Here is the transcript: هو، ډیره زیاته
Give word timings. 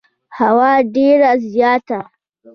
هو، 0.37 0.61
ډیره 0.95 1.31
زیاته 1.51 1.99